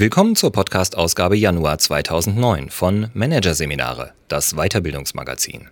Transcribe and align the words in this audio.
Willkommen 0.00 0.34
zur 0.34 0.50
Podcast-Ausgabe 0.50 1.36
Januar 1.36 1.76
2009 1.76 2.70
von 2.70 3.10
Managerseminare, 3.12 4.14
das 4.28 4.54
Weiterbildungsmagazin. 4.54 5.68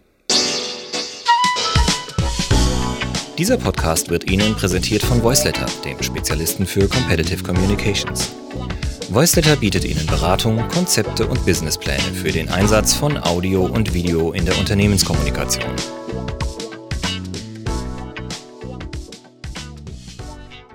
Dieser 3.38 3.56
Podcast 3.56 4.10
wird 4.10 4.30
Ihnen 4.30 4.54
präsentiert 4.54 5.02
von 5.02 5.22
Voiceletter, 5.22 5.64
dem 5.82 6.02
Spezialisten 6.02 6.66
für 6.66 6.86
Competitive 6.88 7.42
Communications. 7.42 8.30
Voiceletter 9.08 9.56
bietet 9.56 9.86
Ihnen 9.86 10.04
Beratung, 10.04 10.58
Konzepte 10.68 11.26
und 11.26 11.46
Businesspläne 11.46 12.12
für 12.12 12.30
den 12.30 12.50
Einsatz 12.50 12.92
von 12.92 13.16
Audio 13.16 13.64
und 13.64 13.94
Video 13.94 14.32
in 14.32 14.44
der 14.44 14.58
Unternehmenskommunikation. 14.58 15.72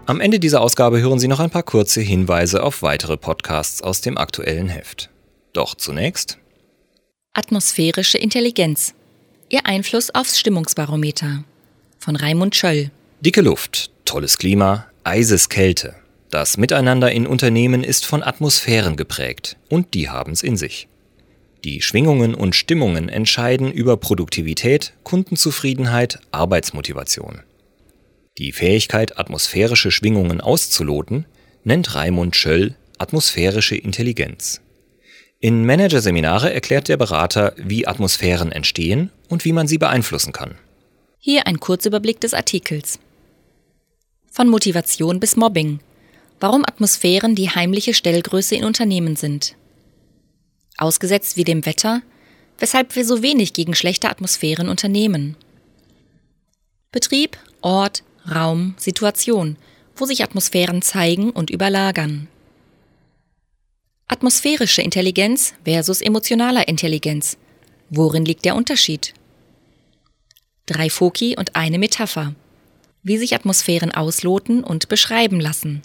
Am 0.06 0.20
Ende 0.20 0.38
dieser 0.38 0.60
Ausgabe 0.60 1.00
hören 1.00 1.18
Sie 1.18 1.30
noch 1.30 1.40
ein 1.40 1.50
paar 1.50 1.64
kurze 1.64 2.02
Hinweise 2.02 2.62
auf 2.62 2.82
weitere 2.82 3.16
Podcasts 3.16 3.82
aus 3.82 4.02
dem 4.02 4.18
aktuellen 4.18 4.68
Heft. 4.68 5.10
Doch 5.54 5.76
zunächst 5.76 6.40
Atmosphärische 7.32 8.18
Intelligenz. 8.18 8.96
Ihr 9.48 9.66
Einfluss 9.66 10.14
aufs 10.14 10.38
Stimmungsbarometer 10.38 11.46
von 12.00 12.18
Raimund 12.18 12.54
Schöll. 12.54 12.92
Dicke 13.22 13.40
Luft, 13.40 13.92
tolles 14.04 14.38
Klima, 14.38 14.88
eises 15.06 15.48
Kälte. 15.48 15.96
Das 16.30 16.58
Miteinander 16.58 17.10
in 17.10 17.26
Unternehmen 17.26 17.82
ist 17.82 18.06
von 18.06 18.24
Atmosphären 18.24 18.98
geprägt 18.98 19.56
und 19.70 19.94
die 19.94 20.10
haben's 20.10 20.44
in 20.44 20.58
sich. 20.58 20.90
Die 21.64 21.82
Schwingungen 21.82 22.36
und 22.36 22.56
Stimmungen 22.56 23.08
entscheiden 23.08 23.72
über 23.72 23.96
Produktivität, 23.96 24.92
Kundenzufriedenheit, 25.04 26.20
Arbeitsmotivation. 26.32 27.44
Die 28.38 28.52
Fähigkeit, 28.52 29.20
atmosphärische 29.20 29.92
Schwingungen 29.92 30.42
auszuloten, 30.42 31.26
nennt 31.64 31.94
Raimund 31.96 32.36
Schöll 32.36 32.76
atmosphärische 32.98 33.76
Intelligenz. 33.76 34.62
In 35.40 35.66
Managerseminare 35.66 36.54
erklärt 36.54 36.88
der 36.88 36.96
Berater, 36.96 37.54
wie 37.58 37.86
Atmosphären 37.86 38.52
entstehen 38.52 39.12
und 39.28 39.44
wie 39.44 39.52
man 39.52 39.68
sie 39.68 39.78
beeinflussen 39.78 40.32
kann. 40.32 40.56
Hier 41.20 41.48
ein 41.48 41.60
Kurzüberblick 41.60 42.22
des 42.22 42.34
Artikels. 42.34 43.00
Von 44.32 44.48
Motivation 44.48 45.20
bis 45.20 45.36
Mobbing. 45.36 45.80
Warum 46.40 46.64
Atmosphären 46.66 47.36
die 47.36 47.50
heimliche 47.50 47.94
Stellgröße 47.94 48.56
in 48.56 48.64
Unternehmen 48.64 49.16
sind. 49.16 49.56
Ausgesetzt 50.78 51.36
wie 51.38 51.44
dem 51.44 51.66
Wetter, 51.66 52.02
weshalb 52.58 52.96
wir 52.96 53.06
so 53.06 53.22
wenig 53.22 53.54
gegen 53.54 53.76
schlechte 53.76 54.10
Atmosphären 54.10 54.70
unternehmen. 54.70 55.36
Betrieb, 56.92 57.38
Ort, 57.62 58.04
Raum, 58.30 58.76
Situation, 58.78 59.58
wo 59.96 60.06
sich 60.06 60.24
Atmosphären 60.24 60.82
zeigen 60.82 61.32
und 61.32 61.50
überlagern. 61.50 62.28
Atmosphärische 64.08 64.82
Intelligenz 64.82 65.54
versus 65.66 66.02
emotionaler 66.02 66.68
Intelligenz. 66.68 67.38
Worin 67.90 68.26
liegt 68.26 68.46
der 68.46 68.56
Unterschied? 68.56 69.14
Drei 70.66 70.90
Foki 70.90 71.36
und 71.38 71.56
eine 71.56 71.80
Metapher. 71.80 72.36
Wie 73.02 73.18
sich 73.18 73.36
Atmosphären 73.36 73.92
ausloten 73.92 74.64
und 74.64 74.88
beschreiben 74.88 75.40
lassen. 75.40 75.82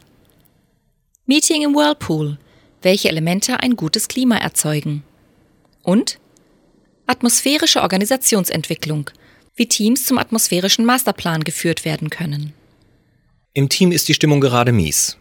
Meeting 1.26 1.62
im 1.62 1.74
Whirlpool. 1.74 2.38
Welche 2.82 3.08
Elemente 3.08 3.60
ein 3.60 3.76
gutes 3.76 4.06
Klima 4.08 4.36
erzeugen. 4.36 5.02
Und 5.82 6.18
atmosphärische 7.06 7.82
Organisationsentwicklung. 7.82 9.10
Wie 9.58 9.66
Teams 9.66 10.04
zum 10.04 10.18
atmosphärischen 10.18 10.84
Masterplan 10.84 11.42
geführt 11.42 11.84
werden 11.84 12.10
können. 12.10 12.52
Im 13.54 13.68
Team 13.68 13.90
ist 13.90 14.06
die 14.06 14.14
Stimmung 14.14 14.40
gerade 14.40 14.70
mies. 14.70 15.16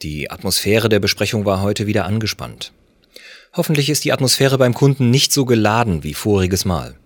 Die 0.00 0.30
Atmosphäre 0.30 0.88
der 0.88 1.00
Besprechung 1.00 1.44
war 1.44 1.60
heute 1.60 1.86
wieder 1.86 2.06
angespannt. 2.06 2.72
Hoffentlich 3.52 3.90
ist 3.90 4.06
die 4.06 4.12
Atmosphäre 4.12 4.56
beim 4.56 4.72
Kunden 4.72 5.10
nicht 5.10 5.34
so 5.34 5.44
geladen 5.44 6.02
wie 6.02 6.14
voriges 6.14 6.64
Mal. 6.64 6.96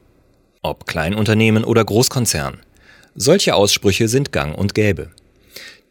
Ob 0.62 0.86
Kleinunternehmen 0.86 1.64
oder 1.64 1.84
Großkonzern. 1.84 2.60
Solche 3.16 3.56
Aussprüche 3.56 4.06
sind 4.06 4.30
gang 4.30 4.56
und 4.56 4.76
gäbe. 4.76 5.10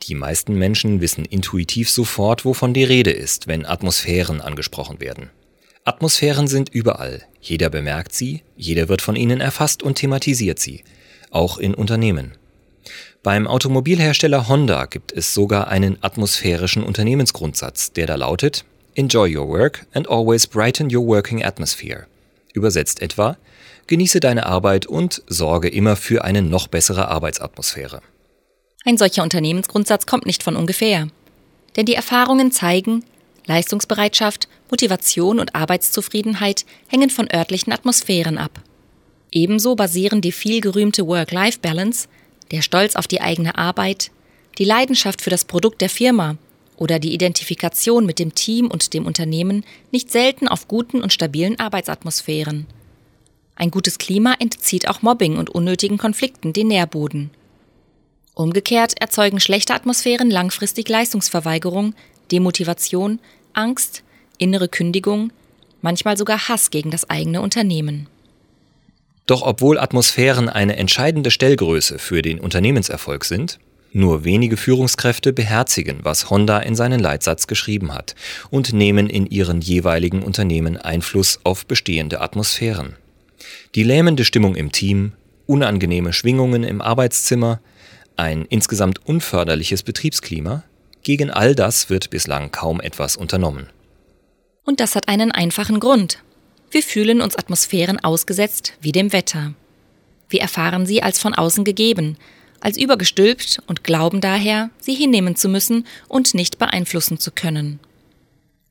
Die 0.03 0.15
meisten 0.15 0.55
Menschen 0.55 1.01
wissen 1.01 1.25
intuitiv 1.25 1.89
sofort, 1.89 2.45
wovon 2.45 2.73
die 2.73 2.85
Rede 2.85 3.11
ist, 3.11 3.47
wenn 3.47 3.65
Atmosphären 3.65 4.39
angesprochen 4.39 5.01
werden. 5.01 5.31
Atmosphären 5.83 6.47
sind 6.47 6.69
überall. 6.69 7.23
Jeder 7.41 7.69
bemerkt 7.69 8.13
sie, 8.13 8.43
jeder 8.55 8.87
wird 8.87 9.01
von 9.01 9.15
ihnen 9.15 9.41
erfasst 9.41 9.81
und 9.81 9.95
thematisiert 9.95 10.59
sie. 10.59 10.83
Auch 11.31 11.57
in 11.57 11.73
Unternehmen. 11.73 12.33
Beim 13.23 13.47
Automobilhersteller 13.47 14.47
Honda 14.47 14.85
gibt 14.85 15.11
es 15.11 15.33
sogar 15.33 15.67
einen 15.67 15.97
atmosphärischen 16.01 16.83
Unternehmensgrundsatz, 16.83 17.93
der 17.93 18.07
da 18.07 18.15
lautet 18.15 18.65
Enjoy 18.95 19.35
your 19.35 19.47
work 19.47 19.85
and 19.93 20.07
always 20.09 20.45
brighten 20.45 20.93
your 20.95 21.05
working 21.05 21.43
atmosphere. 21.43 22.05
Übersetzt 22.53 23.01
etwa 23.01 23.37
Genieße 23.87 24.19
deine 24.19 24.45
Arbeit 24.45 24.85
und 24.85 25.23
sorge 25.27 25.67
immer 25.67 25.95
für 25.95 26.23
eine 26.23 26.41
noch 26.41 26.67
bessere 26.67 27.07
Arbeitsatmosphäre. 27.07 28.01
Ein 28.85 28.97
solcher 28.97 29.23
Unternehmensgrundsatz 29.23 30.05
kommt 30.05 30.25
nicht 30.25 30.43
von 30.43 30.55
ungefähr. 30.55 31.07
Denn 31.75 31.85
die 31.85 31.95
Erfahrungen 31.95 32.51
zeigen, 32.51 33.03
Leistungsbereitschaft, 33.45 34.47
Motivation 34.71 35.39
und 35.39 35.53
Arbeitszufriedenheit 35.53 36.65
hängen 36.87 37.09
von 37.09 37.29
örtlichen 37.31 37.73
Atmosphären 37.73 38.37
ab. 38.37 38.61
Ebenso 39.31 39.75
basieren 39.75 40.21
die 40.21 40.31
vielgerühmte 40.31 41.05
Work-Life-Balance, 41.05 42.07
der 42.51 42.61
Stolz 42.61 42.95
auf 42.95 43.07
die 43.07 43.21
eigene 43.21 43.57
Arbeit, 43.57 44.11
die 44.57 44.65
Leidenschaft 44.65 45.21
für 45.21 45.29
das 45.29 45.45
Produkt 45.45 45.81
der 45.81 45.89
Firma 45.89 46.37
oder 46.77 46.99
die 46.99 47.13
Identifikation 47.13 48.05
mit 48.05 48.17
dem 48.17 48.33
Team 48.33 48.67
und 48.67 48.93
dem 48.93 49.05
Unternehmen 49.05 49.63
nicht 49.91 50.11
selten 50.11 50.47
auf 50.47 50.67
guten 50.67 51.01
und 51.01 51.13
stabilen 51.13 51.59
Arbeitsatmosphären. 51.59 52.65
Ein 53.55 53.71
gutes 53.71 53.97
Klima 53.99 54.35
entzieht 54.39 54.87
auch 54.87 55.01
Mobbing 55.01 55.37
und 55.37 55.49
unnötigen 55.49 55.97
Konflikten 55.97 56.53
den 56.53 56.69
Nährboden. 56.69 57.29
Umgekehrt 58.33 58.99
erzeugen 58.99 59.39
schlechte 59.39 59.75
Atmosphären 59.75 60.31
langfristig 60.31 60.89
Leistungsverweigerung, 60.89 61.93
Demotivation, 62.31 63.19
Angst, 63.53 64.03
innere 64.41 64.68
Kündigung, 64.68 65.31
manchmal 65.81 66.18
sogar 66.18 66.50
Hass 66.50 66.72
gegen 66.72 66.91
das 66.91 67.09
eigene 67.09 67.41
Unternehmen. 67.41 68.07
Doch 69.28 69.44
obwohl 69.44 69.78
Atmosphären 69.79 70.50
eine 70.50 70.75
entscheidende 70.75 71.31
Stellgröße 71.31 72.00
für 72.00 72.22
den 72.22 72.40
Unternehmenserfolg 72.40 73.24
sind, 73.24 73.59
nur 73.94 74.24
wenige 74.24 74.57
Führungskräfte 74.57 75.34
beherzigen, 75.34 76.00
was 76.03 76.29
Honda 76.29 76.59
in 76.59 76.75
seinen 76.75 77.00
Leitsatz 77.00 77.47
geschrieben 77.47 77.94
hat 77.94 78.16
und 78.50 78.74
nehmen 78.74 79.09
in 79.09 79.28
ihren 79.28 79.62
jeweiligen 79.62 80.24
Unternehmen 80.24 80.78
Einfluss 80.78 81.40
auf 81.44 81.66
bestehende 81.66 82.22
Atmosphären. 82.22 82.96
Die 83.75 83.84
lähmende 83.84 84.25
Stimmung 84.25 84.56
im 84.56 84.72
Team, 84.72 85.13
unangenehme 85.46 86.13
Schwingungen 86.13 86.63
im 86.63 86.81
Arbeitszimmer, 86.81 87.59
ein 88.16 88.46
insgesamt 88.46 89.06
unförderliches 89.06 89.84
Betriebsklima, 89.84 90.63
gegen 91.03 91.29
all 91.29 91.56
das 91.56 91.90
wird 91.90 92.09
bislang 92.09 92.52
kaum 92.52 92.79
etwas 92.79 93.18
unternommen. 93.18 93.68
Und 94.63 94.79
das 94.79 94.95
hat 94.95 95.07
einen 95.07 95.31
einfachen 95.31 95.79
Grund. 95.79 96.19
Wir 96.69 96.83
fühlen 96.83 97.22
uns 97.22 97.35
Atmosphären 97.35 97.99
ausgesetzt 97.99 98.73
wie 98.81 98.91
dem 98.91 99.11
Wetter. 99.11 99.53
Wir 100.29 100.41
erfahren 100.41 100.85
sie 100.85 101.03
als 101.03 101.19
von 101.19 101.33
außen 101.33 101.63
gegeben, 101.66 102.17
als 102.61 102.77
übergestülpt 102.77 103.61
und 103.67 103.83
glauben 103.83 104.22
daher, 104.22 104.69
sie 104.79 104.94
hinnehmen 104.94 105.35
zu 105.35 105.49
müssen 105.49 105.85
und 106.07 106.33
nicht 106.33 106.57
beeinflussen 106.57 107.19
zu 107.19 107.31
können. 107.31 107.79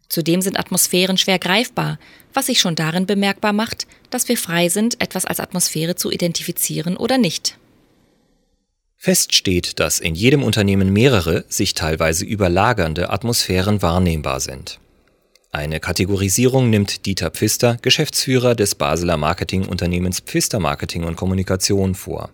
Zudem 0.08 0.40
sind 0.42 0.58
Atmosphären 0.58 1.18
schwer 1.18 1.38
greifbar, 1.38 1.98
was 2.32 2.46
sich 2.46 2.60
schon 2.60 2.74
darin 2.74 3.06
bemerkbar 3.06 3.52
macht, 3.52 3.86
dass 4.10 4.28
wir 4.28 4.36
frei 4.36 4.68
sind, 4.68 5.00
etwas 5.00 5.24
als 5.24 5.40
Atmosphäre 5.40 5.94
zu 5.94 6.10
identifizieren 6.10 6.96
oder 6.96 7.18
nicht. 7.18 7.58
Fest 8.96 9.34
steht, 9.34 9.80
dass 9.80 10.00
in 10.00 10.14
jedem 10.14 10.42
Unternehmen 10.42 10.92
mehrere, 10.92 11.44
sich 11.48 11.74
teilweise 11.74 12.24
überlagernde 12.24 13.10
Atmosphären 13.10 13.82
wahrnehmbar 13.82 14.40
sind. 14.40 14.78
Eine 15.52 15.80
Kategorisierung 15.80 16.70
nimmt 16.70 17.06
Dieter 17.06 17.30
Pfister, 17.30 17.76
Geschäftsführer 17.82 18.54
des 18.54 18.76
Basler 18.76 19.16
Marketingunternehmens 19.16 20.20
Pfister 20.20 20.60
Marketing 20.60 21.02
und 21.02 21.16
Kommunikation 21.16 21.96
vor. 21.96 22.30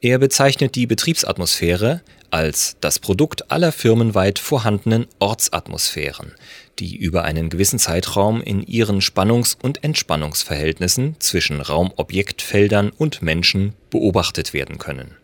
Er 0.00 0.18
bezeichnet 0.18 0.74
die 0.74 0.86
Betriebsatmosphäre 0.86 2.02
als 2.30 2.76
das 2.80 2.98
Produkt 2.98 3.52
aller 3.52 3.70
firmenweit 3.70 4.40
vorhandenen 4.40 5.06
Ortsatmosphären, 5.20 6.32
die 6.80 6.96
über 6.96 7.22
einen 7.22 7.50
gewissen 7.50 7.78
Zeitraum 7.78 8.42
in 8.42 8.66
ihren 8.66 9.00
Spannungs- 9.00 9.56
und 9.62 9.84
Entspannungsverhältnissen 9.84 11.14
zwischen 11.20 11.60
Raumobjektfeldern 11.60 12.90
und 12.90 13.22
Menschen 13.22 13.74
beobachtet 13.90 14.52
werden 14.52 14.78
können. 14.78 15.16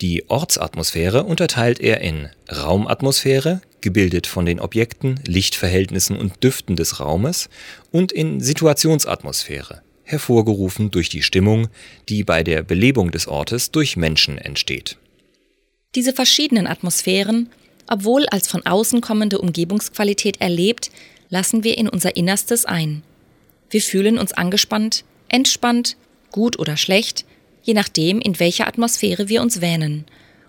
Die 0.00 0.28
Ortsatmosphäre 0.30 1.24
unterteilt 1.24 1.78
er 1.80 2.00
in 2.00 2.30
Raumatmosphäre, 2.50 3.60
gebildet 3.84 4.26
von 4.26 4.44
den 4.44 4.58
Objekten, 4.58 5.20
Lichtverhältnissen 5.24 6.16
und 6.16 6.42
Düften 6.42 6.74
des 6.74 6.98
Raumes, 6.98 7.48
und 7.92 8.10
in 8.10 8.40
Situationsatmosphäre, 8.40 9.82
hervorgerufen 10.02 10.90
durch 10.90 11.08
die 11.08 11.22
Stimmung, 11.22 11.68
die 12.08 12.24
bei 12.24 12.42
der 12.42 12.64
Belebung 12.64 13.12
des 13.12 13.28
Ortes 13.28 13.70
durch 13.70 13.96
Menschen 13.96 14.38
entsteht. 14.38 14.96
Diese 15.94 16.12
verschiedenen 16.12 16.66
Atmosphären 16.66 17.50
Obwohl 17.86 18.26
als 18.26 18.48
von 18.48 18.64
außen 18.64 19.02
kommende 19.02 19.38
Umgebungsqualität 19.38 20.40
erlebt, 20.40 20.90
lassen 21.28 21.64
wir 21.64 21.76
in 21.76 21.86
unser 21.86 22.16
Innerstes 22.16 22.64
ein. 22.64 23.02
Wir 23.68 23.82
fühlen 23.82 24.16
uns 24.18 24.32
angespannt, 24.32 25.04
entspannt, 25.28 25.96
gut 26.30 26.58
oder 26.58 26.78
schlecht, 26.78 27.26
je 27.62 27.74
nachdem, 27.74 28.20
in 28.20 28.40
welcher 28.40 28.66
Atmosphäre 28.66 29.28
wir 29.28 29.42
uns 29.42 29.60
wähnen. 29.60 30.06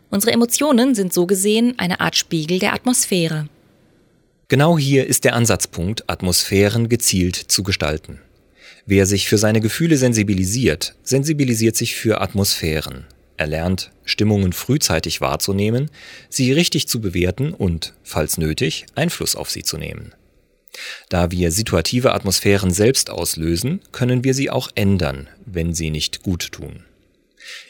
Unsere 0.09 0.31
Emotionen 0.31 0.95
sind 0.95 1.13
so 1.13 1.25
gesehen 1.25 1.75
eine 1.77 1.99
Art 1.99 2.15
Spiegel 2.15 2.59
der 2.59 2.73
Atmosphäre. 2.73 3.47
Genau 4.47 4.77
hier 4.77 5.07
ist 5.07 5.23
der 5.23 5.35
Ansatzpunkt, 5.35 6.09
Atmosphären 6.09 6.87
gezielt 6.87 7.35
zu 7.35 7.63
gestalten. 7.63 8.19
Wer 8.85 9.07
sich 9.07 9.27
für 9.27 9.39
seine 9.39 9.61
Gefühle 9.61 9.97
sensibilisiert, 9.97 10.95
sensibilisiert 11.01 11.75
sich 11.75 11.95
für 11.95 12.21
Atmosphären. 12.21 13.05
Er 13.37 13.47
lernt, 13.47 13.91
Stimmungen 14.05 14.53
frühzeitig 14.53 15.19
wahrzunehmen, 15.19 15.89
sie 16.29 16.51
richtig 16.51 16.87
zu 16.87 17.01
bewerten 17.01 17.53
und, 17.53 17.93
falls 18.03 18.37
nötig, 18.37 18.85
Einfluss 18.93 19.35
auf 19.35 19.49
sie 19.49 19.63
zu 19.63 19.77
nehmen. 19.77 20.13
Da 21.09 21.31
wir 21.31 21.51
situative 21.51 22.13
Atmosphären 22.13 22.71
selbst 22.71 23.09
auslösen, 23.09 23.81
können 23.91 24.23
wir 24.23 24.33
sie 24.33 24.49
auch 24.49 24.69
ändern, 24.75 25.27
wenn 25.45 25.73
sie 25.73 25.89
nicht 25.89 26.21
gut 26.21 26.51
tun. 26.51 26.83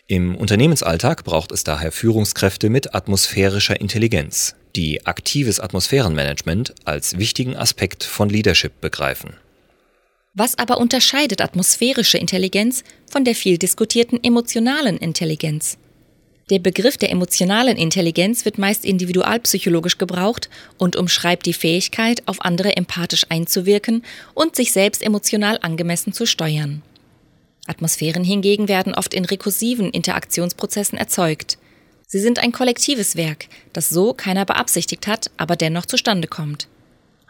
Im 0.07 0.35
Unternehmensalltag 0.35 1.23
braucht 1.23 1.51
es 1.51 1.63
daher 1.63 1.91
Führungskräfte 1.91 2.69
mit 2.69 2.93
atmosphärischer 2.93 3.81
Intelligenz, 3.81 4.55
die 4.75 5.03
aktives 5.07 5.59
Atmosphärenmanagement 5.59 6.75
als 6.85 7.17
wichtigen 7.17 7.55
Aspekt 7.55 8.03
von 8.03 8.29
Leadership 8.29 8.79
begreifen. 8.81 9.33
Was 10.35 10.59
aber 10.59 10.77
unterscheidet 10.77 11.41
atmosphärische 11.41 12.19
Intelligenz 12.19 12.83
von 13.09 13.23
der 13.23 13.33
viel 13.33 13.57
diskutierten 13.57 14.23
emotionalen 14.23 14.97
Intelligenz? 14.97 15.79
Der 16.51 16.59
Begriff 16.59 16.97
der 16.97 17.09
emotionalen 17.09 17.75
Intelligenz 17.75 18.45
wird 18.45 18.59
meist 18.59 18.85
individualpsychologisch 18.85 19.97
gebraucht 19.97 20.51
und 20.77 20.95
umschreibt 20.95 21.47
die 21.47 21.53
Fähigkeit, 21.53 22.21
auf 22.27 22.41
andere 22.41 22.77
empathisch 22.77 23.25
einzuwirken 23.29 24.03
und 24.35 24.55
sich 24.55 24.71
selbst 24.71 25.01
emotional 25.01 25.57
angemessen 25.63 26.13
zu 26.13 26.27
steuern. 26.27 26.83
Atmosphären 27.67 28.23
hingegen 28.23 28.67
werden 28.67 28.93
oft 28.93 29.13
in 29.13 29.25
rekursiven 29.25 29.89
Interaktionsprozessen 29.89 30.97
erzeugt. 30.97 31.57
Sie 32.07 32.19
sind 32.19 32.39
ein 32.39 32.51
kollektives 32.51 33.15
Werk, 33.15 33.47
das 33.73 33.89
so 33.89 34.13
keiner 34.13 34.45
beabsichtigt 34.45 35.07
hat, 35.07 35.31
aber 35.37 35.55
dennoch 35.55 35.85
zustande 35.85 36.27
kommt. 36.27 36.67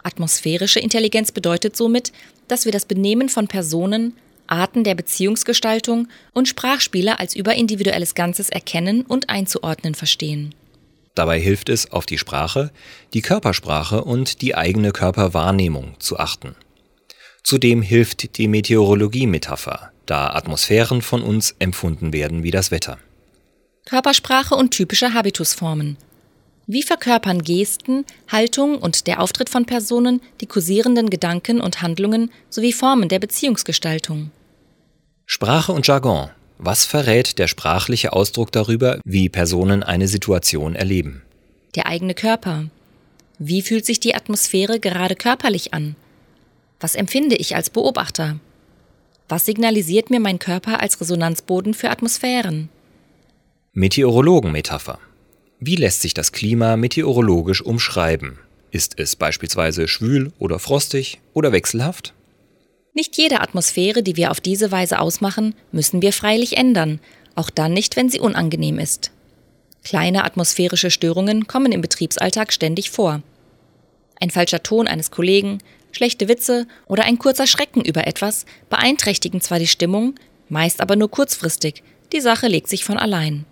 Atmosphärische 0.04 0.80
Intelligenz 0.80 1.32
bedeutet 1.32 1.76
somit, 1.76 2.12
dass 2.48 2.66
wir 2.66 2.72
das 2.72 2.86
Benehmen 2.86 3.30
von 3.30 3.48
Personen, 3.48 4.14
Arten 4.48 4.84
der 4.84 4.94
Beziehungsgestaltung 4.94 6.08
und 6.34 6.48
Sprachspiele 6.48 7.20
als 7.20 7.36
überindividuelles 7.36 8.14
Ganzes 8.14 8.50
erkennen 8.50 9.02
und 9.02 9.30
einzuordnen 9.30 9.96
verstehen. 9.96 10.54
Dabei 11.16 11.40
hilft 11.40 11.70
es, 11.70 11.92
auf 11.92 12.06
die 12.06 12.18
Sprache, 12.18 12.72
die 13.14 13.22
Körpersprache 13.22 14.04
und 14.04 14.42
die 14.42 14.54
eigene 14.54 14.92
Körperwahrnehmung 14.92 15.96
zu 16.00 16.20
achten. 16.20 16.56
Zudem 17.42 17.82
hilft 17.82 18.38
die 18.38 18.48
Meteorologie-Metapher, 18.48 19.92
da 20.06 20.30
Atmosphären 20.30 21.02
von 21.02 21.22
uns 21.22 21.56
empfunden 21.60 22.14
werden 22.14 22.44
wie 22.44 22.52
das 22.52 22.72
Wetter. 22.72 22.98
Körpersprache 23.86 24.56
und 24.56 24.72
typische 24.72 25.14
Habitusformen. 25.14 25.98
Wie 26.68 26.82
verkörpern 26.82 27.44
Gesten, 27.44 28.06
Haltung 28.32 28.80
und 28.80 29.06
der 29.06 29.22
Auftritt 29.22 29.50
von 29.50 29.66
Personen 29.66 30.22
die 30.42 30.48
kursierenden 30.48 31.12
Gedanken 31.12 31.62
und 31.62 31.84
Handlungen 31.84 32.32
sowie 32.50 32.74
Formen 32.74 33.08
der 33.08 33.20
Beziehungsgestaltung? 33.20 34.32
Sprache 35.28 35.72
und 35.72 35.86
Jargon. 35.86 36.30
Was 36.58 36.86
verrät 36.86 37.38
der 37.38 37.48
sprachliche 37.48 38.14
Ausdruck 38.14 38.52
darüber, 38.52 39.00
wie 39.04 39.30
Personen 39.30 39.84
eine 39.84 40.08
Situation 40.08 40.74
erleben? 40.74 41.22
Der 41.76 41.86
eigene 41.86 42.16
Körper. 42.16 42.66
Wie 43.38 43.62
fühlt 43.62 43.86
sich 43.86 44.00
die 44.00 44.16
Atmosphäre 44.16 44.80
gerade 44.80 45.16
körperlich 45.16 45.74
an? 45.74 45.96
Was 46.80 46.96
empfinde 46.96 47.36
ich 47.36 47.56
als 47.56 47.70
Beobachter? 47.70 48.40
Was 49.28 49.46
signalisiert 49.46 50.12
mir 50.12 50.20
mein 50.20 50.38
Körper 50.38 50.82
als 50.82 51.02
Resonanzboden 51.02 51.74
für 51.74 51.90
Atmosphären? 51.90 52.70
Meteorologenmetapher. 53.74 55.00
Wie 55.60 55.76
lässt 55.76 56.02
sich 56.02 56.14
das 56.14 56.32
Klima 56.32 56.78
meteorologisch 56.78 57.62
umschreiben? 57.62 58.38
Ist 58.70 59.00
es 59.00 59.16
beispielsweise 59.16 59.88
schwül 59.88 60.32
oder 60.38 60.60
frostig 60.60 61.22
oder 61.34 61.52
wechselhaft? 61.52 62.14
Nicht 62.94 63.18
jede 63.18 63.42
Atmosphäre, 63.42 64.04
die 64.04 64.16
wir 64.16 64.32
auf 64.32 64.40
diese 64.40 64.72
Weise 64.72 65.00
ausmachen, 65.00 65.56
müssen 65.72 66.02
wir 66.02 66.14
freilich 66.14 66.58
ändern, 66.58 67.00
auch 67.34 67.50
dann 67.50 67.74
nicht, 67.74 67.96
wenn 67.96 68.10
sie 68.10 68.20
unangenehm 68.20 68.80
ist. 68.80 69.12
Kleine 69.84 70.24
atmosphärische 70.24 70.92
Störungen 70.92 71.48
kommen 71.48 71.72
im 71.72 71.82
Betriebsalltag 71.82 72.54
ständig 72.54 72.92
vor. 72.92 73.22
Ein 74.20 74.30
falscher 74.30 74.64
Ton 74.64 74.88
eines 74.88 75.12
Kollegen, 75.12 75.60
schlechte 75.96 76.28
Witze 76.28 76.68
oder 76.88 77.06
ein 77.06 77.18
kurzer 77.18 77.48
Schrecken 77.48 77.82
über 77.82 78.06
etwas 78.06 78.46
beeinträchtigen 78.70 79.42
zwar 79.42 79.60
die 79.60 79.68
Stimmung, 79.68 80.16
meist 80.50 80.82
aber 80.82 80.96
nur 80.96 81.10
kurzfristig, 81.10 81.82
die 82.14 82.22
Sache 82.22 82.48
legt 82.48 82.68
sich 82.68 82.84
von 82.84 82.98
allein. 82.98 83.46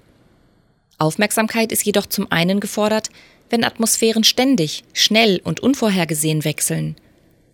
Aufmerksamkeit 0.99 1.71
ist 1.71 1.85
jedoch 1.85 2.05
zum 2.05 2.31
einen 2.31 2.59
gefordert, 2.59 3.09
wenn 3.49 3.63
Atmosphären 3.63 4.23
ständig, 4.23 4.83
schnell 4.93 5.41
und 5.43 5.59
unvorhergesehen 5.59 6.43
wechseln. 6.43 6.95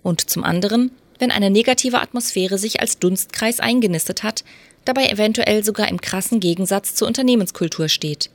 Und 0.04 0.30
zum 0.30 0.44
anderen, 0.44 0.92
wenn 1.20 1.32
eine 1.32 1.50
negative 1.50 2.00
Atmosphäre 2.00 2.58
sich 2.58 2.80
als 2.80 3.00
Dunstkreis 3.00 3.60
eingenistet 3.60 4.24
hat, 4.24 4.44
dabei 4.86 5.08
eventuell 5.08 5.64
sogar 5.64 5.88
im 5.88 6.02
krassen 6.02 6.40
Gegensatz 6.40 6.96
zur 6.96 7.08
Unternehmenskultur 7.08 7.90
steht. 7.90 8.30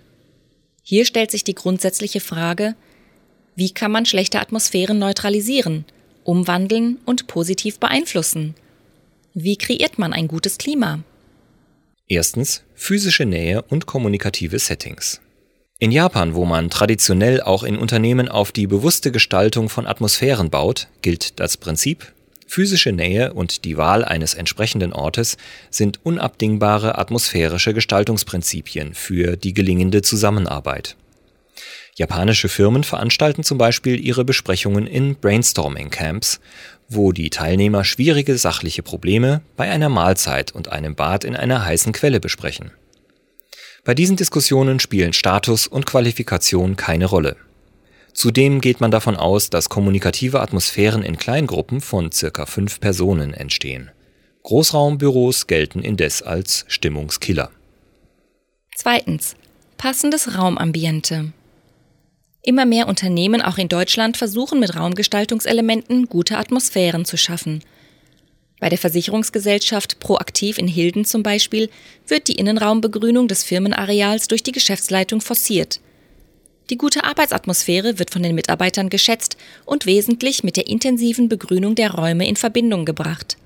Hier 0.82 1.04
stellt 1.06 1.30
sich 1.30 1.44
die 1.44 1.54
grundsätzliche 1.54 2.20
Frage, 2.20 2.76
wie 3.56 3.70
kann 3.70 3.90
man 3.90 4.04
schlechte 4.04 4.40
Atmosphären 4.40 4.98
neutralisieren, 4.98 5.86
umwandeln 6.24 6.98
und 7.04 7.26
positiv 7.26 7.78
beeinflussen? 7.78 8.54
Wie 9.34 9.56
kreiert 9.56 9.98
man 9.98 10.12
ein 10.12 10.28
gutes 10.28 10.58
Klima? 10.58 11.00
Erstens 12.08 12.62
physische 12.74 13.24
Nähe 13.24 13.62
und 13.62 13.86
kommunikative 13.86 14.58
Settings. 14.58 15.20
In 15.78 15.90
Japan, 15.90 16.34
wo 16.34 16.44
man 16.44 16.70
traditionell 16.70 17.40
auch 17.40 17.62
in 17.62 17.76
Unternehmen 17.76 18.28
auf 18.28 18.52
die 18.52 18.66
bewusste 18.66 19.10
Gestaltung 19.10 19.68
von 19.68 19.86
Atmosphären 19.86 20.50
baut, 20.50 20.88
gilt 21.02 21.40
das 21.40 21.56
Prinzip, 21.56 22.12
physische 22.46 22.92
Nähe 22.92 23.32
und 23.32 23.64
die 23.64 23.76
Wahl 23.76 24.04
eines 24.04 24.34
entsprechenden 24.34 24.92
Ortes 24.92 25.36
sind 25.70 26.00
unabdingbare 26.04 26.98
atmosphärische 26.98 27.74
Gestaltungsprinzipien 27.74 28.94
für 28.94 29.36
die 29.36 29.52
gelingende 29.52 30.02
Zusammenarbeit. 30.02 30.96
Japanische 31.96 32.48
Firmen 32.48 32.82
veranstalten 32.82 33.44
zum 33.44 33.56
Beispiel 33.56 34.04
ihre 34.04 34.24
Besprechungen 34.24 34.86
in 34.86 35.14
Brainstorming-Camps, 35.14 36.40
wo 36.88 37.12
die 37.12 37.30
Teilnehmer 37.30 37.84
schwierige 37.84 38.36
sachliche 38.36 38.82
Probleme 38.82 39.42
bei 39.56 39.70
einer 39.70 39.88
Mahlzeit 39.88 40.52
und 40.52 40.72
einem 40.72 40.96
Bad 40.96 41.22
in 41.24 41.36
einer 41.36 41.64
heißen 41.64 41.92
Quelle 41.92 42.18
besprechen. 42.18 42.72
Bei 43.84 43.94
diesen 43.94 44.16
Diskussionen 44.16 44.80
spielen 44.80 45.12
Status 45.12 45.66
und 45.68 45.86
Qualifikation 45.86 46.74
keine 46.76 47.06
Rolle. 47.06 47.36
Zudem 48.12 48.60
geht 48.60 48.80
man 48.80 48.90
davon 48.90 49.16
aus, 49.16 49.50
dass 49.50 49.68
kommunikative 49.68 50.40
Atmosphären 50.40 51.02
in 51.02 51.16
Kleingruppen 51.16 51.80
von 51.80 52.10
circa 52.10 52.46
fünf 52.46 52.80
Personen 52.80 53.34
entstehen. 53.34 53.90
Großraumbüros 54.42 55.46
gelten 55.46 55.80
indes 55.80 56.22
als 56.22 56.64
Stimmungskiller. 56.68 57.50
Zweitens. 58.74 59.36
Passendes 59.76 60.38
Raumambiente. 60.38 61.32
Immer 62.46 62.66
mehr 62.66 62.88
Unternehmen, 62.88 63.40
auch 63.40 63.56
in 63.56 63.68
Deutschland, 63.68 64.18
versuchen 64.18 64.60
mit 64.60 64.76
Raumgestaltungselementen 64.76 66.10
gute 66.10 66.36
Atmosphären 66.36 67.06
zu 67.06 67.16
schaffen. 67.16 67.64
Bei 68.60 68.68
der 68.68 68.76
Versicherungsgesellschaft 68.76 69.98
Proaktiv 69.98 70.58
in 70.58 70.68
Hilden 70.68 71.06
zum 71.06 71.22
Beispiel 71.22 71.70
wird 72.06 72.28
die 72.28 72.34
Innenraumbegrünung 72.34 73.28
des 73.28 73.44
Firmenareals 73.44 74.28
durch 74.28 74.42
die 74.42 74.52
Geschäftsleitung 74.52 75.22
forciert. 75.22 75.80
Die 76.68 76.76
gute 76.76 77.04
Arbeitsatmosphäre 77.04 77.98
wird 77.98 78.10
von 78.10 78.22
den 78.22 78.34
Mitarbeitern 78.34 78.90
geschätzt 78.90 79.38
und 79.64 79.86
wesentlich 79.86 80.44
mit 80.44 80.58
der 80.58 80.66
intensiven 80.66 81.30
Begrünung 81.30 81.74
der 81.74 81.94
Räume 81.94 82.28
in 82.28 82.36
Verbindung 82.36 82.84
gebracht. 82.84 83.38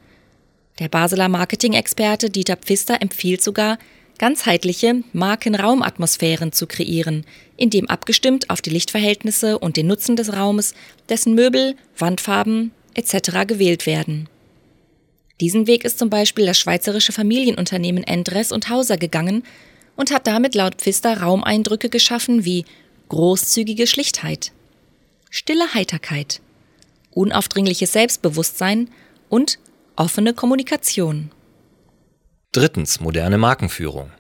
Der 0.81 0.89
Basler 0.89 1.29
Marketing-Experte 1.29 2.31
Dieter 2.31 2.57
Pfister 2.57 3.01
empfiehlt 3.01 3.43
sogar, 3.43 3.79
ganzheitliche 4.19 5.03
Markenraumatmosphären 5.13 6.53
zu 6.53 6.67
kreieren, 6.67 7.25
indem 7.57 7.89
abgestimmt 7.89 8.51
auf 8.51 8.61
die 8.61 8.71
Lichtverhältnisse 8.71 9.59
und 9.59 9.77
den 9.77 9.87
Nutzen 9.87 10.17
des 10.17 10.33
Raumes, 10.35 10.75
dessen 11.09 11.35
Möbel, 11.35 11.77
Wandfarben 11.97 12.73
etc. 12.95 13.47
gewählt 13.47 13.87
werden. 13.87 14.29
Diesen 15.41 15.69
Weg 15.69 15.85
ist 15.85 15.99
zum 15.99 16.11
Beispiel 16.11 16.47
das 16.47 16.59
schweizerische 16.59 17.13
Familienunternehmen 17.13 18.03
Endres 18.03 18.51
und 18.51 18.69
Hauser 18.69 18.97
gegangen 18.97 19.45
und 19.97 20.13
hat 20.13 20.27
damit 20.27 20.55
laut 20.55 20.77
Pfister 20.77 21.21
Raumeindrücke 21.21 21.89
geschaffen 21.89 22.45
wie 22.45 22.65
großzügige 23.09 23.87
Schlichtheit, 23.87 24.53
stille 25.31 25.75
Heiterkeit, 25.75 26.41
unaufdringliches 27.13 27.93
Selbstbewusstsein 27.93 28.91
und 29.29 29.59
offene 29.97 30.35
Kommunikation. 30.35 31.31
Drittens 32.53 33.01
moderne 33.01 33.37
Markenführung. 33.37 34.11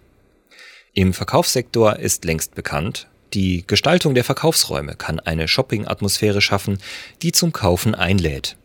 Im 0.92 1.14
Verkaufssektor 1.14 1.96
ist 1.96 2.26
längst 2.26 2.54
bekannt, 2.54 3.08
Die 3.32 3.66
Gestaltung 3.66 4.14
der 4.14 4.24
Verkaufsräume 4.24 4.96
kann 4.96 5.18
eine 5.18 5.48
Shopping-Atmosphäre 5.48 6.40
schaffen, 6.40 6.78
die 7.22 7.32
zum 7.32 7.52
Kaufen 7.52 7.94
einlädt. 7.94 8.56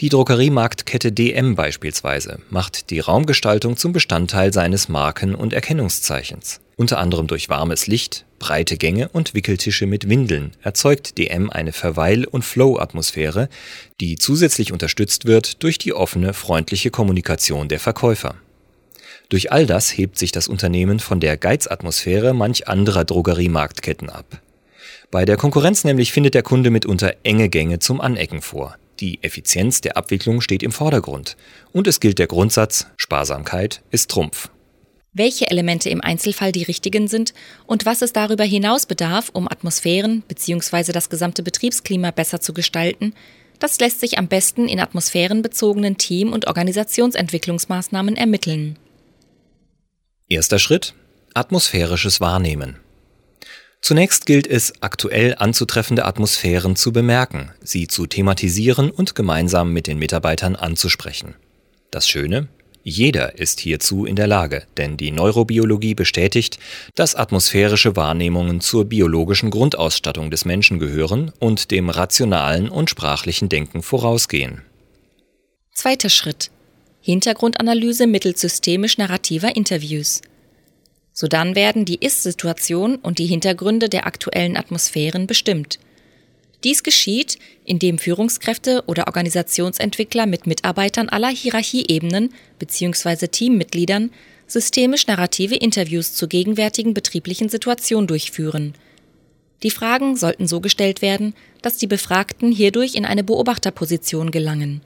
Die 0.00 0.08
Drogeriemarktkette 0.08 1.12
DM 1.12 1.54
beispielsweise 1.54 2.40
macht 2.50 2.90
die 2.90 3.00
Raumgestaltung 3.00 3.76
zum 3.76 3.92
Bestandteil 3.92 4.52
seines 4.52 4.88
Marken- 4.88 5.34
und 5.34 5.52
Erkennungszeichens. 5.52 6.60
Unter 6.76 6.98
anderem 6.98 7.26
durch 7.28 7.48
warmes 7.48 7.86
Licht, 7.86 8.24
breite 8.38 8.76
Gänge 8.76 9.08
und 9.08 9.34
Wickeltische 9.34 9.86
mit 9.86 10.08
Windeln 10.08 10.52
erzeugt 10.62 11.18
DM 11.18 11.50
eine 11.50 11.72
Verweil- 11.72 12.26
und 12.26 12.44
Flow-Atmosphäre, 12.44 13.48
die 14.00 14.16
zusätzlich 14.16 14.72
unterstützt 14.72 15.24
wird 15.24 15.62
durch 15.62 15.78
die 15.78 15.92
offene, 15.92 16.34
freundliche 16.34 16.90
Kommunikation 16.90 17.68
der 17.68 17.80
Verkäufer. 17.80 18.36
Durch 19.28 19.52
all 19.52 19.66
das 19.66 19.96
hebt 19.96 20.18
sich 20.18 20.32
das 20.32 20.48
Unternehmen 20.48 21.00
von 21.00 21.20
der 21.20 21.36
Geizatmosphäre 21.36 22.32
manch 22.32 22.66
anderer 22.66 23.04
Drogeriemarktketten 23.04 24.08
ab. 24.08 24.40
Bei 25.10 25.24
der 25.24 25.36
Konkurrenz 25.36 25.84
nämlich 25.84 26.12
findet 26.12 26.34
der 26.34 26.42
Kunde 26.42 26.70
mitunter 26.70 27.14
enge 27.22 27.48
Gänge 27.48 27.78
zum 27.78 28.00
Anecken 28.00 28.40
vor. 28.40 28.76
Die 29.00 29.22
Effizienz 29.22 29.80
der 29.80 29.96
Abwicklung 29.96 30.40
steht 30.40 30.62
im 30.62 30.72
Vordergrund. 30.72 31.36
Und 31.72 31.86
es 31.86 32.00
gilt 32.00 32.18
der 32.18 32.26
Grundsatz, 32.26 32.86
Sparsamkeit 32.96 33.82
ist 33.90 34.10
Trumpf. 34.10 34.50
Welche 35.12 35.50
Elemente 35.50 35.88
im 35.90 36.00
Einzelfall 36.00 36.52
die 36.52 36.62
richtigen 36.62 37.08
sind 37.08 37.32
und 37.66 37.86
was 37.86 38.02
es 38.02 38.12
darüber 38.12 38.44
hinaus 38.44 38.86
bedarf, 38.86 39.30
um 39.32 39.48
Atmosphären 39.48 40.22
bzw. 40.26 40.92
das 40.92 41.10
gesamte 41.10 41.42
Betriebsklima 41.42 42.10
besser 42.10 42.40
zu 42.40 42.52
gestalten, 42.52 43.14
das 43.58 43.78
lässt 43.80 44.00
sich 44.00 44.18
am 44.18 44.28
besten 44.28 44.68
in 44.68 44.80
atmosphärenbezogenen 44.80 45.96
Team- 45.96 46.32
und 46.32 46.46
Organisationsentwicklungsmaßnahmen 46.46 48.16
ermitteln. 48.16 48.78
Erster 50.30 50.58
Schritt 50.58 50.92
Atmosphärisches 51.32 52.20
Wahrnehmen. 52.20 52.76
Zunächst 53.80 54.26
gilt 54.26 54.46
es, 54.46 54.74
aktuell 54.82 55.34
anzutreffende 55.38 56.04
Atmosphären 56.04 56.76
zu 56.76 56.92
bemerken, 56.92 57.52
sie 57.62 57.86
zu 57.86 58.06
thematisieren 58.06 58.90
und 58.90 59.14
gemeinsam 59.14 59.72
mit 59.72 59.86
den 59.86 59.98
Mitarbeitern 59.98 60.54
anzusprechen. 60.54 61.34
Das 61.90 62.06
Schöne, 62.06 62.48
jeder 62.82 63.38
ist 63.38 63.58
hierzu 63.60 64.04
in 64.04 64.16
der 64.16 64.26
Lage, 64.26 64.66
denn 64.76 64.98
die 64.98 65.12
Neurobiologie 65.12 65.94
bestätigt, 65.94 66.58
dass 66.94 67.14
atmosphärische 67.14 67.96
Wahrnehmungen 67.96 68.60
zur 68.60 68.84
biologischen 68.84 69.48
Grundausstattung 69.48 70.30
des 70.30 70.44
Menschen 70.44 70.78
gehören 70.78 71.32
und 71.38 71.70
dem 71.70 71.88
rationalen 71.88 72.68
und 72.68 72.90
sprachlichen 72.90 73.48
Denken 73.48 73.82
vorausgehen. 73.82 74.60
Zweiter 75.72 76.10
Schritt. 76.10 76.50
Hintergrundanalyse 77.00 78.06
mittels 78.06 78.40
systemisch 78.40 78.98
narrativer 78.98 79.54
Interviews. 79.56 80.20
Sodann 81.12 81.54
werden 81.54 81.84
die 81.84 81.96
Ist-Situation 81.96 82.96
und 82.96 83.18
die 83.18 83.26
Hintergründe 83.26 83.88
der 83.88 84.06
aktuellen 84.06 84.56
Atmosphären 84.56 85.26
bestimmt. 85.26 85.78
Dies 86.64 86.82
geschieht, 86.82 87.38
indem 87.64 87.98
Führungskräfte 87.98 88.82
oder 88.86 89.06
Organisationsentwickler 89.06 90.26
mit 90.26 90.46
Mitarbeitern 90.46 91.08
aller 91.08 91.28
Hierarchieebenen 91.28 92.34
bzw. 92.58 93.28
Teammitgliedern 93.28 94.10
systemisch 94.48 95.06
narrative 95.06 95.54
Interviews 95.54 96.14
zur 96.14 96.28
gegenwärtigen 96.28 96.94
betrieblichen 96.94 97.48
Situation 97.48 98.06
durchführen. 98.06 98.74
Die 99.62 99.70
Fragen 99.70 100.16
sollten 100.16 100.46
so 100.46 100.60
gestellt 100.60 101.02
werden, 101.02 101.34
dass 101.62 101.76
die 101.76 101.86
Befragten 101.86 102.50
hierdurch 102.50 102.94
in 102.94 103.04
eine 103.04 103.24
Beobachterposition 103.24 104.30
gelangen. 104.30 104.80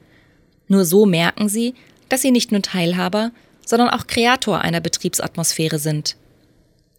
Nur 0.69 0.85
so 0.85 1.07
merken 1.07 1.49
sie, 1.49 1.75
dass 2.13 2.21
sie 2.21 2.31
nicht 2.31 2.53
nur 2.53 2.61
Teilhaber, 2.61 3.33
sondern 3.65 3.89
auch 3.89 4.07
Kreator 4.07 4.61
einer 4.61 4.81
Betriebsatmosphäre 4.81 5.79
sind. 5.79 6.17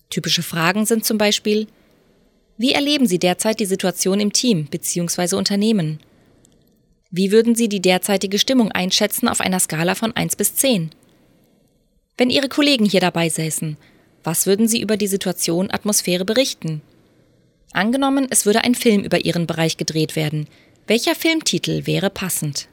Typische 0.10 0.42
Fragen 0.42 0.88
sind 0.88 1.06
zum 1.06 1.20
Beispiel, 1.20 1.68
wie 2.58 2.72
erleben 2.72 3.06
Sie 3.06 3.20
derzeit 3.20 3.60
die 3.60 3.68
Situation 3.68 4.20
im 4.20 4.34
Team 4.34 4.66
bzw. 4.66 5.36
Unternehmen? 5.36 6.00
Wie 7.12 7.32
würden 7.32 7.54
Sie 7.54 7.70
die 7.70 7.82
derzeitige 7.82 8.40
Stimmung 8.40 8.72
einschätzen 8.72 9.28
auf 9.28 9.40
einer 9.40 9.60
Skala 9.60 9.94
von 9.94 10.16
1 10.16 10.36
bis 10.36 10.56
10? 10.56 10.90
Wenn 12.18 12.32
Ihre 12.32 12.50
Kollegen 12.50 12.86
hier 12.86 13.02
dabei 13.02 13.30
säßen, 13.30 13.78
was 14.24 14.48
würden 14.48 14.68
Sie 14.68 14.82
über 14.82 14.98
die 14.98 15.06
Situation 15.06 15.70
Atmosphäre 15.70 16.26
berichten? 16.26 16.82
Angenommen, 17.72 18.26
es 18.32 18.48
würde 18.48 18.64
ein 18.64 18.74
Film 18.74 19.04
über 19.04 19.26
Ihren 19.26 19.46
Bereich 19.46 19.78
gedreht 19.78 20.16
werden. 20.16 20.48
Welcher 20.88 21.14
Filmtitel 21.14 21.86
wäre 21.86 22.10
passend? 22.10 22.68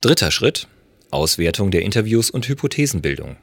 Dritter 0.00 0.32
Schritt 0.32 0.66
Auswertung 1.10 1.70
der 1.70 1.82
Interviews 1.82 2.30
und 2.30 2.48
Hypothesenbildung. 2.48 3.36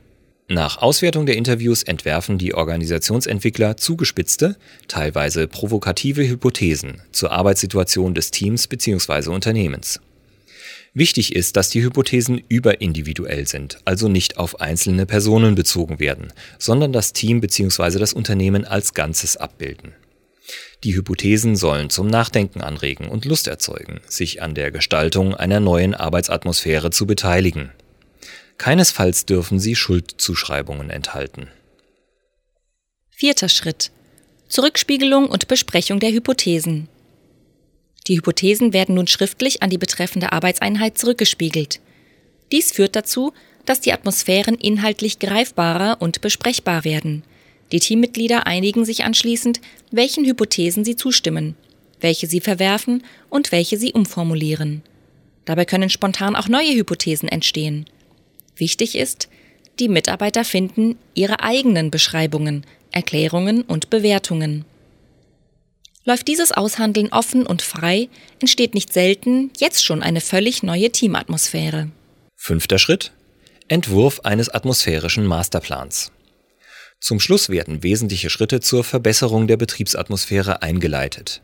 Nach 0.49 0.77
Auswertung 0.77 1.25
der 1.25 1.35
Interviews 1.35 1.83
entwerfen 1.83 2.37
die 2.37 2.53
Organisationsentwickler 2.53 3.75
zugespitzte, 3.75 4.55
teilweise 4.87 5.47
provokative 5.47 6.25
Hypothesen 6.25 7.01
zur 7.11 7.31
Arbeitssituation 7.31 8.13
des 8.13 8.31
Teams 8.31 8.67
bzw. 8.67 9.29
Unternehmens. 9.29 9.99
Wichtig 10.93 11.35
ist, 11.35 11.57
dass 11.57 11.69
die 11.69 11.83
Hypothesen 11.83 12.41
überindividuell 12.47 13.45
sind, 13.45 13.77
also 13.85 14.07
nicht 14.07 14.37
auf 14.37 14.61
einzelne 14.61 15.05
Personen 15.05 15.53
bezogen 15.53 15.99
werden, 15.99 16.33
sondern 16.57 16.93
das 16.93 17.11
Team 17.11 17.41
bzw. 17.41 17.99
das 17.99 18.13
Unternehmen 18.13 18.65
als 18.65 18.93
Ganzes 18.93 19.35
abbilden. 19.35 19.93
Die 20.83 20.95
Hypothesen 20.95 21.55
sollen 21.55 21.89
zum 21.89 22.07
Nachdenken 22.07 22.61
anregen 22.61 23.07
und 23.07 23.25
Lust 23.25 23.47
erzeugen, 23.47 24.01
sich 24.07 24.41
an 24.41 24.53
der 24.53 24.71
Gestaltung 24.71 25.33
einer 25.33 25.59
neuen 25.59 25.95
Arbeitsatmosphäre 25.95 26.91
zu 26.91 27.07
beteiligen. 27.07 27.71
Keinesfalls 28.57 29.25
dürfen 29.25 29.59
sie 29.59 29.75
Schuldzuschreibungen 29.75 30.89
enthalten. 30.89 31.47
Vierter 33.09 33.49
Schritt. 33.49 33.91
Zurückspiegelung 34.47 35.27
und 35.27 35.47
Besprechung 35.47 35.99
der 35.99 36.11
Hypothesen. 36.11 36.87
Die 38.07 38.17
Hypothesen 38.17 38.71
werden 38.71 38.95
nun 38.95 39.07
schriftlich 39.07 39.63
an 39.63 39.69
die 39.69 39.77
betreffende 39.77 40.31
Arbeitseinheit 40.31 40.97
zurückgespiegelt. 40.97 41.81
Dies 42.51 42.71
führt 42.71 42.95
dazu, 42.95 43.33
dass 43.65 43.81
die 43.81 43.91
Atmosphären 43.91 44.55
inhaltlich 44.55 45.19
greifbarer 45.19 45.97
und 45.99 46.21
besprechbar 46.21 46.85
werden. 46.85 47.23
Die 47.71 47.79
Teammitglieder 47.79 48.47
einigen 48.47 48.85
sich 48.85 49.03
anschließend, 49.03 49.61
welchen 49.91 50.25
Hypothesen 50.25 50.85
sie 50.85 50.95
zustimmen, 50.95 51.55
welche 51.99 52.27
sie 52.27 52.39
verwerfen 52.39 53.03
und 53.29 53.51
welche 53.51 53.77
sie 53.77 53.93
umformulieren. 53.93 54.83
Dabei 55.45 55.65
können 55.65 55.89
spontan 55.89 56.35
auch 56.35 56.47
neue 56.47 56.73
Hypothesen 56.73 57.29
entstehen. 57.29 57.85
Wichtig 58.55 58.97
ist, 58.97 59.29
die 59.79 59.89
Mitarbeiter 59.89 60.43
finden 60.43 60.97
ihre 61.13 61.41
eigenen 61.41 61.91
Beschreibungen, 61.91 62.65
Erklärungen 62.91 63.61
und 63.61 63.89
Bewertungen. 63.89 64.65
Läuft 66.03 66.27
dieses 66.27 66.51
Aushandeln 66.51 67.11
offen 67.11 67.45
und 67.45 67.61
frei, 67.61 68.07
entsteht 68.39 68.73
nicht 68.73 68.93
selten 68.93 69.51
jetzt 69.57 69.83
schon 69.83 70.01
eine 70.01 70.21
völlig 70.21 70.63
neue 70.63 70.89
Teamatmosphäre. 70.89 71.91
Fünfter 72.35 72.79
Schritt. 72.79 73.11
Entwurf 73.67 74.21
eines 74.21 74.47
atmosphärischen 74.47 75.25
Masterplans. 75.25 76.11
Zum 76.99 77.19
Schluss 77.19 77.49
werden 77.49 77.83
wesentliche 77.83 78.29
Schritte 78.29 78.59
zur 78.59 78.83
Verbesserung 78.83 79.47
der 79.47 79.57
Betriebsatmosphäre 79.57 80.61
eingeleitet. 80.61 81.41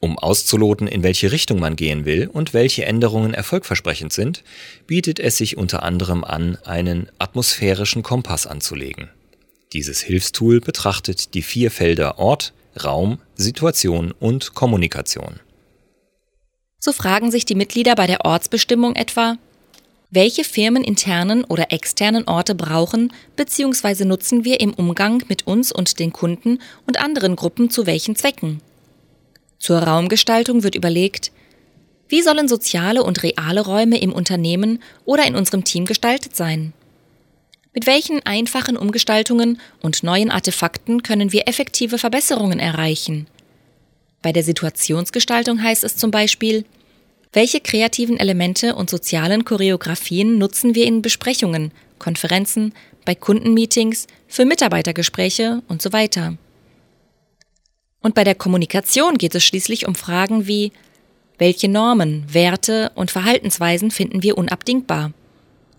Um 0.00 0.16
auszuloten, 0.16 0.86
in 0.86 1.02
welche 1.02 1.32
Richtung 1.32 1.58
man 1.58 1.74
gehen 1.74 2.04
will 2.04 2.28
und 2.28 2.54
welche 2.54 2.84
Änderungen 2.84 3.34
erfolgversprechend 3.34 4.12
sind, 4.12 4.44
bietet 4.86 5.18
es 5.18 5.36
sich 5.36 5.56
unter 5.56 5.82
anderem 5.82 6.22
an, 6.22 6.56
einen 6.64 7.10
atmosphärischen 7.18 8.02
Kompass 8.02 8.46
anzulegen. 8.46 9.10
Dieses 9.72 10.00
Hilfstool 10.00 10.60
betrachtet 10.60 11.34
die 11.34 11.42
vier 11.42 11.70
Felder 11.70 12.18
Ort, 12.18 12.54
Raum, 12.82 13.18
Situation 13.34 14.12
und 14.12 14.54
Kommunikation. 14.54 15.40
So 16.78 16.92
fragen 16.92 17.32
sich 17.32 17.44
die 17.44 17.56
Mitglieder 17.56 17.96
bei 17.96 18.06
der 18.06 18.24
Ortsbestimmung 18.24 18.94
etwa, 18.94 19.36
welche 20.10 20.44
firmeninternen 20.44 21.44
oder 21.44 21.70
externen 21.70 22.26
Orte 22.26 22.54
brauchen 22.54 23.12
bzw. 23.36 24.04
nutzen 24.04 24.44
wir 24.44 24.60
im 24.60 24.72
Umgang 24.72 25.22
mit 25.28 25.46
uns 25.46 25.70
und 25.70 25.98
den 25.98 26.12
Kunden 26.12 26.60
und 26.86 26.98
anderen 26.98 27.36
Gruppen 27.36 27.70
zu 27.70 27.86
welchen 27.86 28.16
Zwecken? 28.16 28.60
Zur 29.58 29.78
Raumgestaltung 29.78 30.62
wird 30.62 30.74
überlegt, 30.74 31.32
wie 32.08 32.22
sollen 32.22 32.48
soziale 32.48 33.02
und 33.02 33.22
reale 33.22 33.60
Räume 33.60 34.00
im 34.00 34.12
Unternehmen 34.12 34.82
oder 35.04 35.26
in 35.26 35.36
unserem 35.36 35.64
Team 35.64 35.84
gestaltet 35.84 36.34
sein? 36.34 36.72
Mit 37.74 37.86
welchen 37.86 38.24
einfachen 38.24 38.78
Umgestaltungen 38.78 39.60
und 39.82 40.02
neuen 40.02 40.30
Artefakten 40.30 41.02
können 41.02 41.32
wir 41.32 41.46
effektive 41.46 41.98
Verbesserungen 41.98 42.58
erreichen? 42.58 43.26
Bei 44.22 44.32
der 44.32 44.42
Situationsgestaltung 44.42 45.62
heißt 45.62 45.84
es 45.84 45.96
zum 45.96 46.10
Beispiel, 46.10 46.64
welche 47.32 47.60
kreativen 47.60 48.18
Elemente 48.18 48.74
und 48.74 48.88
sozialen 48.88 49.44
Choreografien 49.44 50.38
nutzen 50.38 50.74
wir 50.74 50.86
in 50.86 51.02
Besprechungen, 51.02 51.72
Konferenzen, 51.98 52.72
bei 53.04 53.14
Kundenmeetings, 53.14 54.06
für 54.26 54.44
Mitarbeitergespräche 54.44 55.62
und 55.68 55.82
so 55.82 55.92
weiter? 55.92 56.36
Und 58.00 58.14
bei 58.14 58.24
der 58.24 58.34
Kommunikation 58.34 59.18
geht 59.18 59.34
es 59.34 59.44
schließlich 59.44 59.86
um 59.86 59.94
Fragen 59.94 60.46
wie, 60.46 60.72
welche 61.36 61.68
Normen, 61.68 62.24
Werte 62.32 62.90
und 62.94 63.10
Verhaltensweisen 63.10 63.90
finden 63.90 64.22
wir 64.22 64.38
unabdingbar? 64.38 65.12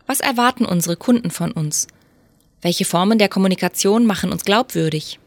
Was 0.06 0.20
erwarten 0.20 0.66
unsere 0.66 0.96
Kunden 0.96 1.32
von 1.32 1.52
uns? 1.52 1.88
Welche 2.62 2.86
Formen 2.86 3.20
der 3.20 3.30
Kommunikation 3.30 4.06
machen 4.06 4.32
uns 4.32 4.44
glaubwürdig? 4.44 5.20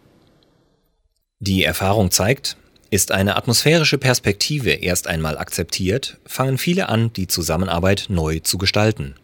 Die 1.41 1.65
Erfahrung 1.65 2.11
zeigt, 2.11 2.57
ist 2.93 3.11
eine 3.11 3.37
atmosphärische 3.37 3.97
Perspektive 3.97 4.71
erst 4.71 5.07
einmal 5.07 5.39
akzeptiert, 5.39 6.19
fangen 6.27 6.59
viele 6.59 6.91
an, 6.91 7.11
die 7.15 7.27
Zusammenarbeit 7.27 8.05
neu 8.11 8.41
zu 8.41 8.59
gestalten. 8.59 9.15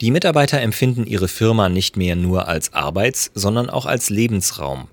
Die 0.00 0.10
Mitarbeiter 0.10 0.62
empfinden 0.62 1.04
ihre 1.06 1.28
Firma 1.28 1.68
nicht 1.68 1.98
mehr 1.98 2.16
nur 2.16 2.48
als 2.48 2.72
Arbeits-, 2.72 3.30
sondern 3.34 3.68
auch 3.68 3.84
als 3.84 4.08
Lebensraum. 4.08 4.88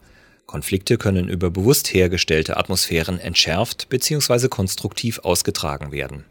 Konflikte 0.47 0.97
können 0.97 1.29
über 1.29 1.49
bewusst 1.49 1.93
hergestellte 1.93 2.57
Atmosphären 2.57 3.19
entschärft 3.19 3.87
bzw. 3.87 4.49
konstruktiv 4.49 5.19
ausgetragen 5.19 5.93
werden. 5.93 6.25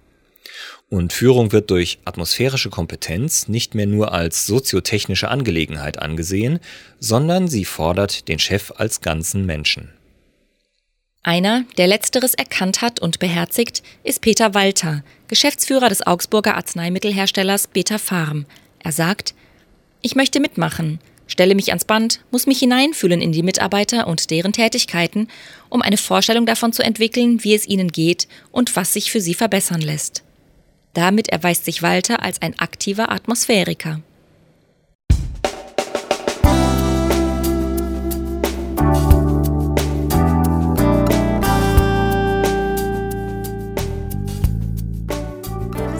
Und 0.91 1.15
Führung 1.15 1.53
wird 1.53 1.71
durch 1.71 2.01
atmosphärische 2.05 2.69
Kompetenz 2.69 3.49
nicht 3.49 3.75
mehr 3.75 3.87
nur 3.87 4.13
als 4.13 4.45
soziotechnische 4.45 5.29
Angelegenheit 5.29 5.99
angesehen, 5.99 6.61
sondern 7.01 7.49
sie 7.49 7.65
fordert 7.65 8.29
den 8.29 8.39
Chef 8.39 8.73
als 8.77 9.01
ganzen 9.01 9.47
Menschen. 9.47 9.89
Einer, 11.25 11.65
der 11.79 11.87
letzteres 11.87 12.35
erkannt 12.35 12.83
hat 12.83 12.99
und 12.99 13.21
beherzigt, 13.21 13.85
ist 14.03 14.23
Peter 14.23 14.55
Walter, 14.55 15.05
Geschäftsführer 15.29 15.89
des 15.89 16.05
Augsburger 16.05 16.57
Arzneimittelherstellers 16.57 17.69
Beta 17.69 17.99
Farm. 17.99 18.45
Er 18.81 18.91
sagt, 18.91 19.33
ich 20.01 20.17
möchte 20.17 20.41
mitmachen, 20.41 20.99
stelle 21.29 21.55
mich 21.55 21.69
ans 21.69 21.85
Band, 21.85 22.21
muss 22.33 22.47
mich 22.47 22.59
hineinfühlen 22.59 23.21
in 23.21 23.31
die 23.31 23.45
Mitarbeiter 23.45 24.09
und 24.09 24.33
deren 24.33 24.53
Tätigkeiten, 24.53 25.29
um 25.69 25.81
eine 25.81 25.97
Vorstellung 25.97 26.45
davon 26.45 26.73
zu 26.73 26.83
entwickeln, 26.83 27.45
wie 27.45 27.55
es 27.55 27.69
ihnen 27.69 27.93
geht 27.93 28.27
und 28.51 28.75
was 28.75 28.93
sich 28.93 29.13
für 29.13 29.21
sie 29.21 29.35
verbessern 29.35 29.81
lässt. 29.81 30.25
Damit 30.93 31.29
erweist 31.29 31.65
sich 31.65 31.83
Walter 31.83 32.21
als 32.21 32.43
ein 32.43 32.59
aktiver 32.59 33.13
Atmosphäriker. 33.13 34.01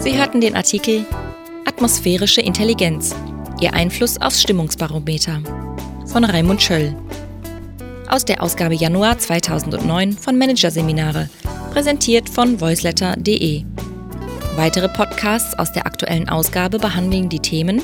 Sie 0.03 0.17
hörten 0.17 0.41
den 0.41 0.57
Artikel 0.57 1.05
Atmosphärische 1.63 2.41
Intelligenz. 2.41 3.15
Ihr 3.61 3.73
Einfluss 3.73 4.19
aufs 4.19 4.41
Stimmungsbarometer 4.41 5.41
von 6.07 6.25
Raimund 6.25 6.61
Schöll. 6.61 6.93
Aus 8.09 8.25
der 8.25 8.43
Ausgabe 8.43 8.75
Januar 8.75 9.17
2009 9.17 10.11
von 10.11 10.37
Managerseminare, 10.37 11.29
präsentiert 11.71 12.27
von 12.27 12.59
voiceletter.de. 12.59 13.63
Weitere 14.57 14.89
Podcasts 14.89 15.57
aus 15.57 15.71
der 15.71 15.85
aktuellen 15.85 16.27
Ausgabe 16.27 16.79
behandeln 16.79 17.29
die 17.29 17.39
Themen 17.39 17.81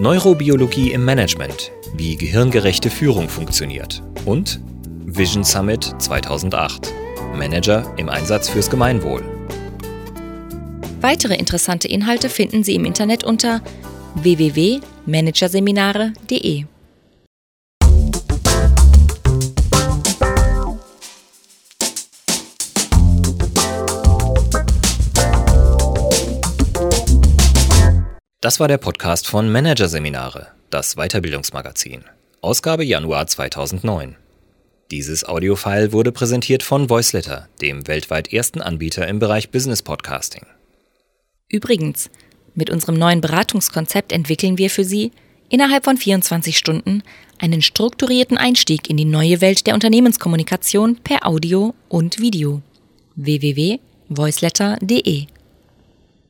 Neurobiologie 0.00 0.92
im 0.92 1.06
Management, 1.06 1.72
wie 1.94 2.16
gehirngerechte 2.16 2.90
Führung 2.90 3.30
funktioniert 3.30 4.02
und 4.26 4.60
Vision 5.06 5.42
Summit 5.42 5.90
2008, 6.00 6.92
Manager 7.34 7.94
im 7.96 8.10
Einsatz 8.10 8.50
fürs 8.50 8.68
Gemeinwohl. 8.68 9.37
Weitere 11.00 11.36
interessante 11.36 11.86
Inhalte 11.86 12.28
finden 12.28 12.64
Sie 12.64 12.74
im 12.74 12.84
Internet 12.84 13.22
unter 13.22 13.62
www.managerseminare.de. 14.16 16.64
Das 28.40 28.58
war 28.58 28.66
der 28.66 28.78
Podcast 28.78 29.28
von 29.28 29.52
Managerseminare, 29.52 30.48
das 30.70 30.96
Weiterbildungsmagazin, 30.96 32.02
Ausgabe 32.40 32.84
Januar 32.84 33.28
2009. 33.28 34.16
Dieses 34.90 35.28
Audiofile 35.28 35.92
wurde 35.92 36.10
präsentiert 36.10 36.64
von 36.64 36.90
Voiceletter, 36.90 37.46
dem 37.60 37.86
weltweit 37.86 38.32
ersten 38.32 38.60
Anbieter 38.62 39.06
im 39.06 39.20
Bereich 39.20 39.50
Business 39.50 39.82
Podcasting. 39.82 40.46
Übrigens, 41.50 42.10
mit 42.54 42.70
unserem 42.70 42.98
neuen 42.98 43.20
Beratungskonzept 43.20 44.12
entwickeln 44.12 44.58
wir 44.58 44.70
für 44.70 44.84
Sie 44.84 45.12
innerhalb 45.48 45.84
von 45.84 45.96
24 45.96 46.58
Stunden 46.58 47.02
einen 47.38 47.62
strukturierten 47.62 48.36
Einstieg 48.36 48.90
in 48.90 48.96
die 48.96 49.04
neue 49.04 49.40
Welt 49.40 49.66
der 49.66 49.74
Unternehmenskommunikation 49.74 50.96
per 50.96 51.24
Audio 51.26 51.74
und 51.88 52.20
Video. 52.20 52.62
www.voiceletter.de 53.16 55.26